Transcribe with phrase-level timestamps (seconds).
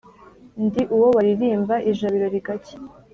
[0.65, 2.77] Ndi uwo baririmba ijabiro rigacya